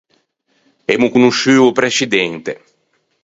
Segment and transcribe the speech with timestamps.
[0.93, 2.51] Emmo conosciuo o prescidente.